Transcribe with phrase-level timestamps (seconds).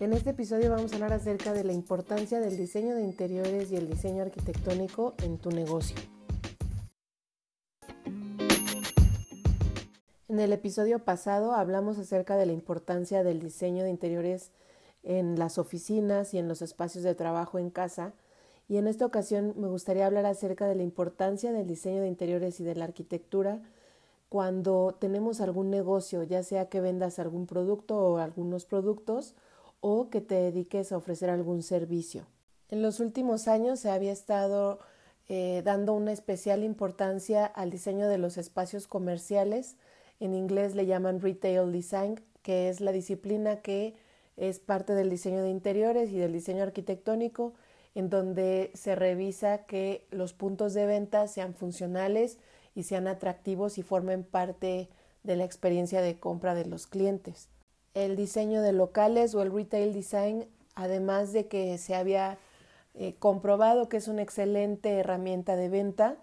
[0.00, 3.76] En este episodio vamos a hablar acerca de la importancia del diseño de interiores y
[3.76, 5.96] el diseño arquitectónico en tu negocio.
[10.28, 14.50] En el episodio pasado hablamos acerca de la importancia del diseño de interiores
[15.04, 18.14] en las oficinas y en los espacios de trabajo en casa
[18.66, 22.58] y en esta ocasión me gustaría hablar acerca de la importancia del diseño de interiores
[22.58, 23.62] y de la arquitectura
[24.28, 29.36] cuando tenemos algún negocio, ya sea que vendas algún producto o algunos productos
[29.86, 32.26] o que te dediques a ofrecer algún servicio.
[32.70, 34.78] En los últimos años se había estado
[35.28, 39.76] eh, dando una especial importancia al diseño de los espacios comerciales.
[40.20, 43.94] En inglés le llaman retail design, que es la disciplina que
[44.38, 47.52] es parte del diseño de interiores y del diseño arquitectónico,
[47.94, 52.38] en donde se revisa que los puntos de venta sean funcionales
[52.74, 54.88] y sean atractivos y formen parte
[55.24, 57.50] de la experiencia de compra de los clientes
[57.94, 62.38] el diseño de locales o el retail design, además de que se había
[62.94, 66.16] eh, comprobado que es una excelente herramienta de venta,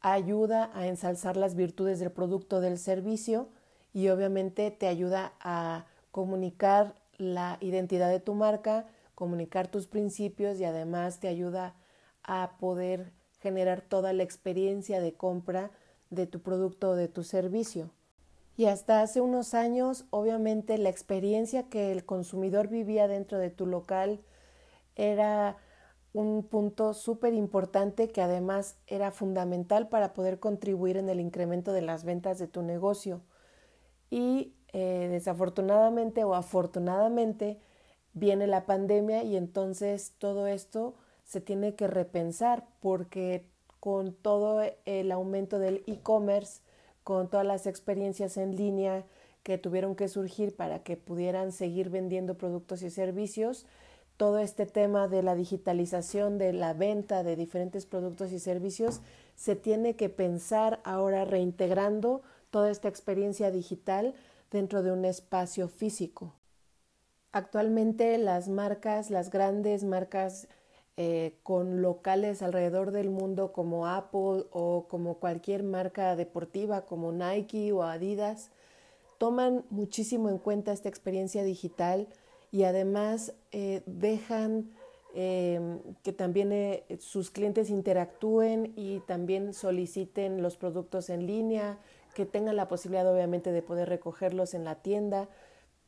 [0.00, 3.48] ayuda a ensalzar las virtudes del producto o del servicio
[3.92, 10.64] y obviamente te ayuda a comunicar la identidad de tu marca, comunicar tus principios y
[10.64, 11.74] además te ayuda
[12.22, 15.70] a poder generar toda la experiencia de compra
[16.10, 17.90] de tu producto o de tu servicio.
[18.56, 23.66] Y hasta hace unos años, obviamente, la experiencia que el consumidor vivía dentro de tu
[23.66, 24.20] local
[24.96, 25.56] era
[26.12, 31.82] un punto súper importante que además era fundamental para poder contribuir en el incremento de
[31.82, 33.22] las ventas de tu negocio.
[34.10, 37.60] Y eh, desafortunadamente o afortunadamente
[38.12, 43.46] viene la pandemia y entonces todo esto se tiene que repensar porque
[43.78, 46.60] con todo el aumento del e-commerce
[47.10, 49.04] con todas las experiencias en línea
[49.42, 53.66] que tuvieron que surgir para que pudieran seguir vendiendo productos y servicios,
[54.16, 59.00] todo este tema de la digitalización de la venta de diferentes productos y servicios
[59.34, 64.14] se tiene que pensar ahora reintegrando toda esta experiencia digital
[64.52, 66.34] dentro de un espacio físico.
[67.32, 70.46] Actualmente las marcas, las grandes marcas
[71.02, 77.72] eh, con locales alrededor del mundo como Apple o como cualquier marca deportiva como Nike
[77.72, 78.50] o Adidas,
[79.16, 82.06] toman muchísimo en cuenta esta experiencia digital
[82.52, 84.72] y además eh, dejan
[85.14, 91.78] em, que también eh, sus clientes interactúen y también soliciten los productos en línea,
[92.14, 95.30] que tengan la posibilidad obviamente de poder recogerlos en la tienda,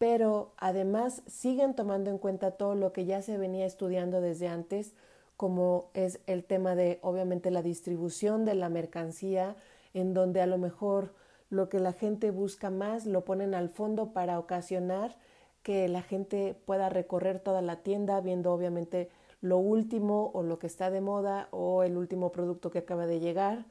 [0.02, 4.94] pero además siguen tomando en cuenta todo lo que ya se venía estudiando desde antes,
[5.36, 9.54] como es el tema de obviamente la distribución de la mercancía,
[9.94, 11.14] en donde a lo mejor
[11.50, 15.14] lo que la gente busca más lo ponen al fondo para ocasionar
[15.62, 19.08] que la gente pueda recorrer toda la tienda viendo obviamente
[19.41, 23.20] lo último o lo que está de moda o el último producto que acaba de
[23.20, 23.66] llegar.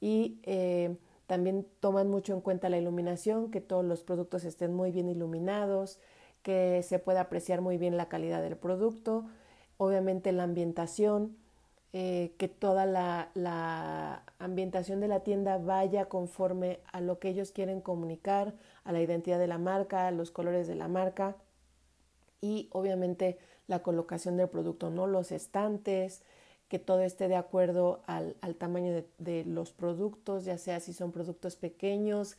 [0.00, 0.96] Y eh,
[1.26, 5.98] también toman mucho en cuenta la iluminación, que todos los productos estén muy bien iluminados,
[6.42, 9.24] que se pueda apreciar muy bien la calidad del producto,
[9.78, 11.36] obviamente la ambientación,
[11.92, 17.52] eh, que toda la, la, ambientación de la tienda vaya conforme a lo que ellos
[17.52, 21.36] quieren comunicar, a la identidad de la marca, a los colores de la marca
[22.40, 25.06] y obviamente la colocación del producto, ¿no?
[25.06, 26.24] Los estantes,
[26.74, 31.54] que todo esté de acuerdo al, tamaño de, los productos, ya sea si son productos
[31.54, 32.36] pequeños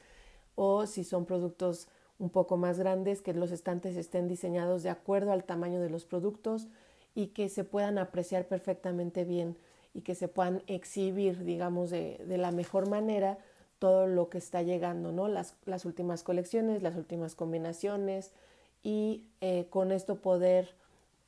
[0.55, 1.87] o si son productos
[2.19, 6.03] un poco más grandes, que los estantes estén diseñados de acuerdo al tamaño de los
[6.03, 6.67] productos
[7.13, 9.55] y que se puedan apreciar perfectamente bien
[9.93, 13.37] y que se puedan exhibir, digamos, de, la mejor manera
[13.79, 15.29] todo lo que está llegando, ¿no?
[15.29, 18.33] Las, últimas colecciones, las últimas combinaciones
[18.83, 20.75] y eh, con esto poder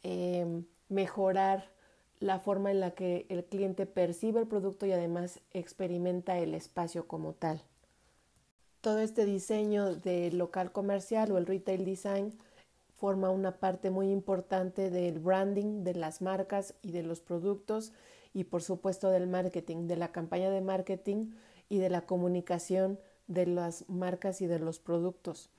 [0.03, 1.76] eh, mejorar
[2.19, 7.07] la forma en la que el cliente percibe el producto y además experimenta el espacio
[7.07, 7.61] como tal.
[8.81, 12.33] Todo este diseño del local comercial o el retail design
[12.95, 17.93] forma una parte muy importante del branding de las marcas y de los productos
[18.33, 21.31] y por supuesto del marketing, de la campaña de marketing
[21.69, 25.49] y de la comunicación de las marcas y de los productos.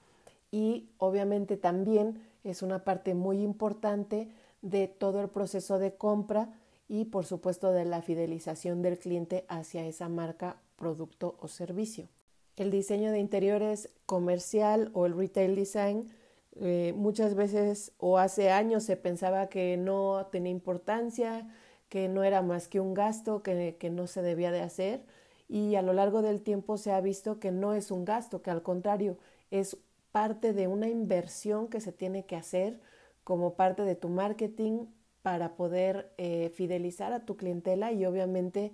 [0.51, 4.29] Y obviamente también es una parte muy importante
[4.63, 6.51] de todo el proceso de compra
[6.89, 12.09] y por supuesto de la fidelización del cliente hacia esa marca, producto o servicio.
[12.57, 16.09] El diseño de interiores comercial o el retail design
[16.57, 21.49] eh, muchas veces o hace años se pensaba que no tenía importancia,
[21.89, 25.05] que no era más que un gasto, que, que no se debía de hacer
[25.49, 28.51] y a lo largo del tiempo se ha visto que no es un gasto, que
[28.51, 29.19] al contrario
[29.51, 29.79] es
[30.13, 32.81] parte de una inversión que se tiene que hacer
[33.29, 34.87] como parte de tu marketing
[35.21, 38.73] para poder eh, fidelizar a tu clientela y obviamente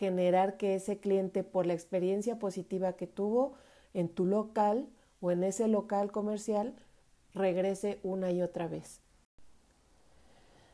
[0.00, 3.52] generar que ese cliente por la experiencia positiva que tuvo
[3.94, 4.88] en tu local
[5.20, 6.74] o en ese local comercial
[7.32, 9.02] regrese una y otra vez.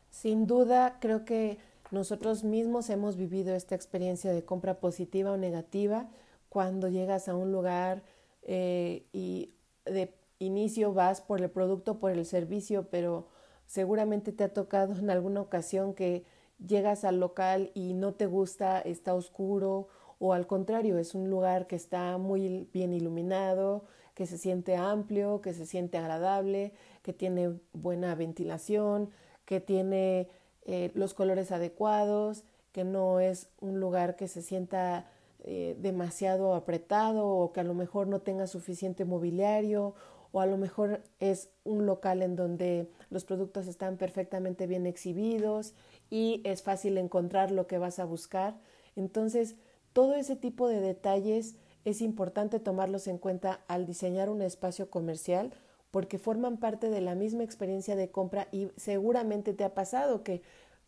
[0.08, 1.58] Sin duda, creo que
[1.90, 6.08] nosotros mismos hemos vivido esta experiencia de compra positiva o negativa
[6.48, 8.04] cuando llegas a un lugar
[8.40, 9.52] eh, y
[9.84, 10.14] de
[10.46, 13.28] inicio vas por el producto, por el servicio, pero
[13.66, 16.24] seguramente te ha tocado en alguna ocasión que
[16.66, 21.66] llegas al local y no te gusta, está oscuro o al contrario, es un lugar
[21.66, 23.84] que está muy bien iluminado,
[24.14, 29.10] que se siente amplio, que se siente agradable, que tiene buena ventilación,
[29.44, 30.28] que tiene
[30.64, 35.10] eh, los colores adecuados, que no es un lugar que se sienta
[35.44, 39.94] eh, demasiado apretado o que a lo mejor no tenga suficiente mobiliario
[40.32, 45.74] o a lo mejor es un local en donde los productos están perfectamente bien exhibidos
[46.10, 48.58] y es fácil encontrar lo que vas a buscar.
[48.96, 49.56] Entonces,
[49.92, 55.52] todo ese tipo de detalles es importante tomarlos en cuenta al diseñar un espacio comercial
[55.90, 60.42] porque forman parte de la misma experiencia de compra y seguramente te ha pasado que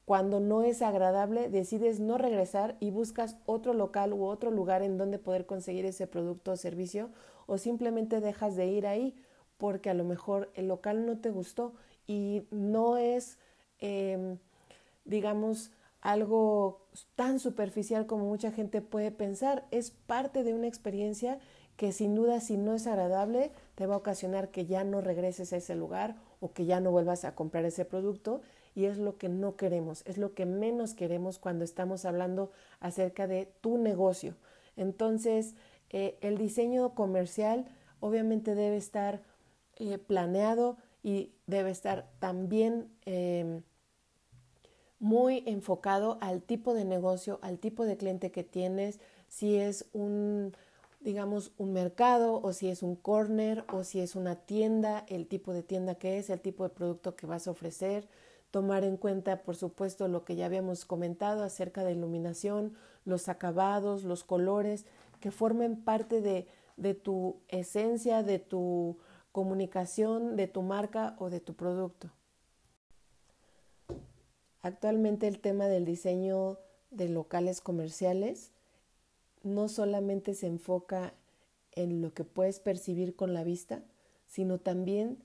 [0.06, 4.96] cuando no es agradable decides no regresar y buscas otro local u otro lugar en
[4.96, 7.10] donde poder conseguir ese producto o servicio
[7.46, 9.14] o simplemente dejas de ir ahí
[9.58, 11.74] porque a lo mejor el local no te gustó
[12.06, 13.38] y no es,
[13.78, 14.38] em,
[15.04, 15.70] digamos,
[16.00, 16.86] algo
[17.16, 19.66] tan superficial como mucha gente puede pensar.
[19.70, 21.38] Es parte de una experiencia
[21.76, 25.52] que sin duda si no es agradable te va a ocasionar que ya no regreses
[25.52, 28.42] a ese lugar o que ya no vuelvas a comprar ese producto
[28.74, 32.50] y es lo que no queremos, es lo que menos queremos cuando estamos hablando
[32.80, 34.34] acerca de tu negocio.
[34.76, 35.54] Entonces,
[35.90, 37.66] eh, el diseño comercial
[38.00, 39.22] obviamente debe estar
[39.76, 43.62] eh, planeado y debe estar también em,
[44.98, 50.56] muy enfocado al tipo de negocio, al tipo de cliente que tienes, si es un,
[51.00, 55.52] digamos, un mercado o si es un corner o si es una tienda, el tipo
[55.52, 58.08] de tienda que es, el tipo de producto que vas a ofrecer,
[58.50, 62.74] tomar en cuenta, por supuesto, lo que ya habíamos comentado acerca de iluminación,
[63.04, 64.86] los acabados, los colores,
[65.20, 68.96] que formen parte de, de tu esencia, de tu
[69.34, 72.08] comunicación de tu marca o de tu producto.
[74.62, 76.60] Actualmente el tema del diseño
[76.92, 78.52] de locales comerciales
[79.42, 81.14] no solamente se enfoca
[81.72, 83.82] en lo que puedes percibir con la vista,
[84.28, 85.18] sino también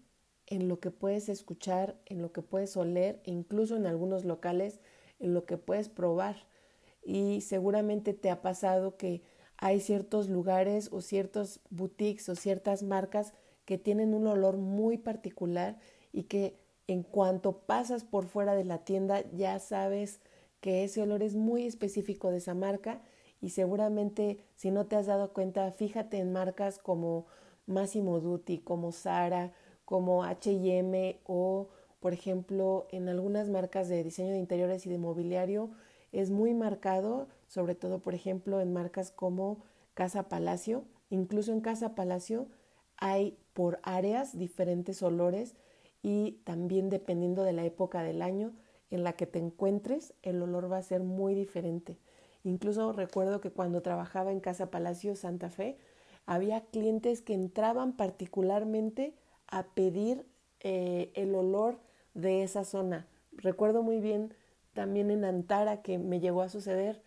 [0.48, 4.80] en lo que puedes escuchar, en lo que puedes oler e incluso en algunos locales
[5.20, 6.48] en lo que puedes probar.
[7.04, 9.22] Y seguramente te ha pasado que
[9.58, 13.36] hay ciertos lugares o ciertos boutiques o ciertas marcas
[13.70, 15.78] que tienen un olor muy particular
[16.12, 16.58] y que
[16.88, 20.22] en cuanto pasas por fuera de la tienda ya sabes
[20.60, 23.04] que ese olor es muy específico de esa marca
[23.40, 27.28] y seguramente si no te has dado cuenta, fíjate en marcas como
[27.68, 29.54] Massimo Dutti, como Zara,
[29.86, 31.68] como H&M o
[32.00, 35.70] por ejemplo en algunas marcas de diseño de interiores y de mobiliario
[36.12, 39.60] es muy marcado, sobre todo por ejemplo en marcas como
[39.94, 42.48] Casa Palacio, incluso en Casa Palacio
[43.00, 45.56] hay por áreas diferentes olores
[46.02, 48.54] y también dependiendo de la época del año
[48.90, 51.98] en la que te encuentres, el olor va a ser muy diferente.
[52.44, 55.78] Incluso recuerdo que cuando trabajaba en Casa Palacio Santa Fe,
[56.26, 59.14] había clientes que entraban particularmente
[59.48, 60.26] a pedir
[60.62, 61.80] eh, el olor
[62.14, 63.08] de esa zona.
[63.32, 64.34] Recuerdo muy bien
[64.74, 67.02] también en Antara que me llegó a suceder,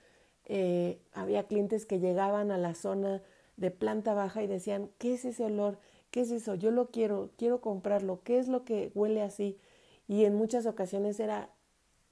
[0.44, 3.22] eh, había clientes que llegaban a la zona
[3.62, 5.78] de planta baja y decían, ¿qué es ese olor?
[6.10, 6.56] ¿Qué es eso?
[6.56, 8.20] Yo lo quiero, quiero comprarlo.
[8.24, 9.56] ¿Qué es lo que huele así?
[10.08, 11.48] Y en muchas ocasiones era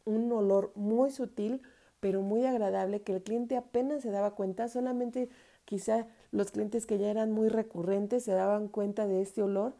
[0.04, 1.60] un olor muy sutil,
[1.98, 5.28] pero muy agradable, que el cliente apenas se daba cuenta, solamente
[5.64, 9.74] quizá los clientes que ya eran muy recurrentes se daban cuenta de este olor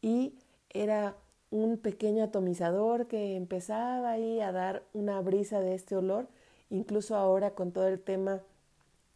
[0.00, 0.38] y
[0.70, 1.16] era
[1.50, 6.28] un pequeño atomizador que empezaba ahí a dar una brisa de este olor,
[6.70, 8.40] incluso ahora con todo el tema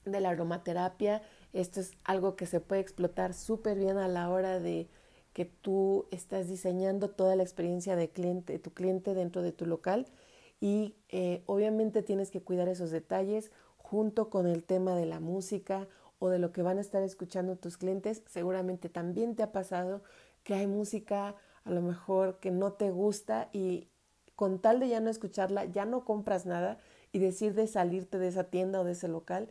[0.04, 4.60] de la aromaterapia esto es algo que se puede explotar súper bien a la hora
[4.60, 4.88] de
[5.32, 10.06] que tú estás diseñando toda la experiencia de cliente, tu cliente dentro de tu local
[10.60, 15.88] y eh, obviamente tienes que cuidar esos detalles junto con el tema de la música
[16.18, 18.22] o de lo que van a estar escuchando tus clientes.
[18.26, 20.02] Seguramente también te ha pasado
[20.44, 23.88] que hay música a lo mejor que no te gusta y
[24.36, 26.78] con tal de ya no escucharla, ya no compras nada
[27.12, 29.50] y decir de salirte de esa tienda o de ese local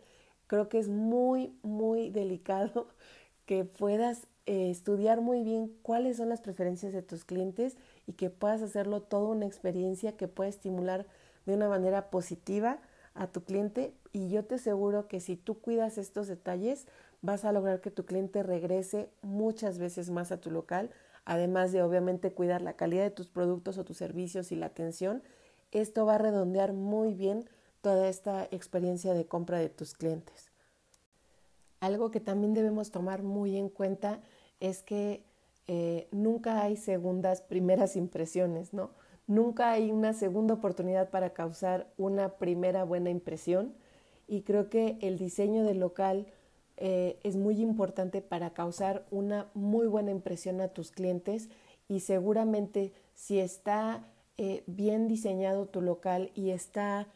[0.50, 2.90] creo que es muy, muy delicado
[3.46, 7.78] que puedas eh, estudiar muy bien cuáles son las preferencias de tus clientes
[8.08, 11.06] y que puedas hacerlo toda una experiencia que pueda estimular
[11.46, 12.80] de una manera positiva
[13.14, 16.88] a tu cliente y yo te aseguro que si tú cuidas estos detalles
[17.22, 20.90] vas a lograr que tu cliente regrese muchas veces más a tu local,
[21.26, 25.22] además de obviamente cuidar la calidad de tus productos o tus servicios y la atención.
[25.72, 27.48] Esto va a redondear muy bien
[27.82, 30.52] toda esta experiencia de compra de tus clientes.
[31.80, 34.22] Algo que también debemos tomar muy en cuenta
[34.60, 35.24] es que
[35.68, 38.92] eh, nunca hay segundas, primeras impresiones, ¿no?
[39.28, 43.76] Nunca hay una segunda oportunidad para causar una primera buena impresión
[44.28, 46.26] y creo que el diseño del local
[46.78, 51.50] eh, es muy importante para causar una muy buena impresión a tus clientes
[51.88, 54.08] y seguramente si está
[54.38, 57.08] eh, bien diseñado tu local y está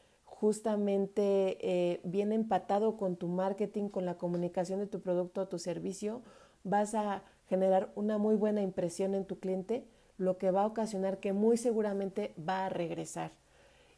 [0.43, 5.57] justamente eh, bien empatado con tu marketing, con la comunicación de tu producto o tu
[5.57, 6.21] servicio,
[6.65, 9.85] vas a generar una muy buena impresión en tu cliente
[10.17, 13.31] lo que va a ocasionar que muy seguramente va a regresar.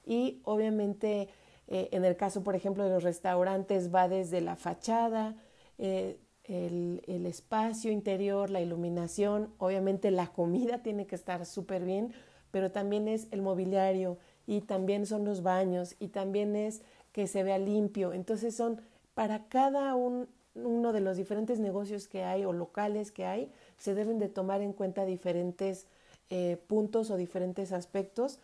[0.05, 1.29] Y obviamente
[1.67, 5.35] eh, en el caso, por ejemplo, de los restaurantes va desde la fachada,
[5.79, 12.13] eh, el, el, espacio interior, la iluminación, obviamente la comida tiene que estar súper bien,
[12.51, 17.43] pero también es el mobiliario y también son los baños y también es que se
[17.43, 18.13] vea limpio.
[18.13, 18.81] Entonces son
[19.13, 23.95] para cada un, uno de los diferentes negocios que hay o locales que hay, se
[23.95, 25.87] deben de tomar en cuenta diferentes
[26.29, 28.39] eh, puntos o diferentes aspectos,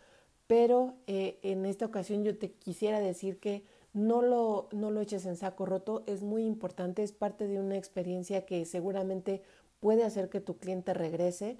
[0.46, 5.26] pero eh, en esta ocasión yo te quisiera decir que no lo, no lo eches
[5.26, 9.42] en saco roto, es muy importante, es parte de una experiencia que seguramente
[9.80, 11.58] puede hacer que tu cliente regrese.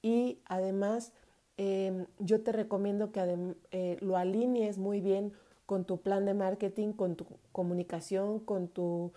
[0.00, 1.12] Y además
[1.56, 5.32] em, yo te recomiendo que eh, lo alinees muy bien
[5.66, 9.12] con tu plan de marketing, con tu comunicación, con tu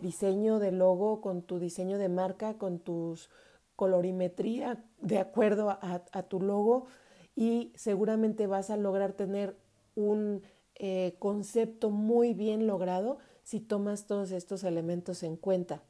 [0.00, 3.28] diseño de logo, con tu diseño de marca, con tus
[3.76, 6.86] colorimetría de acuerdo a, tu logo
[7.34, 9.56] y seguramente vas a lograr tener
[9.96, 10.42] un
[10.76, 15.82] eh, concepto muy bien logrado si tomas todos estos elementos en cuenta.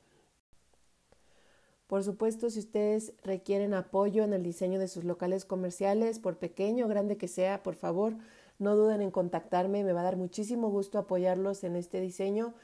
[1.93, 6.87] Por supuesto, si ustedes requieren apoyo en el diseño de sus locales comerciales, por pequeño
[6.87, 8.15] o grande que sea, por favor,
[8.59, 12.55] no duden en contactarme, me va a dar muchísimo gusto apoyarlos en este diseño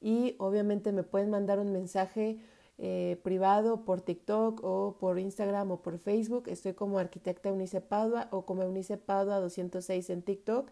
[0.00, 2.38] y obviamente me pueden mandar un mensaje
[2.78, 6.44] eh, privado por TikTok o por Instagram o por Facebook.
[6.46, 10.70] Estoy como arquitecta Eunice Padua o como Eunice Padua 206 en TikTok.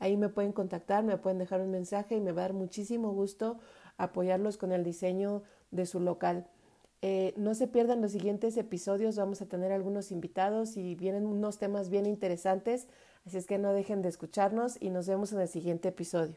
[0.00, 3.12] Ahí me pueden contactar, me pueden dejar un mensaje y me va a dar muchísimo
[3.12, 3.56] gusto
[3.96, 6.46] apoyarlos con el diseño de su local.
[7.06, 11.58] Eh, no se pierdan los siguientes episodios, vamos a tener algunos invitados y vienen unos
[11.58, 12.88] temas bien interesantes,
[13.26, 16.34] así es que no dejen de escucharnos y nos vemos en el siguiente episodio.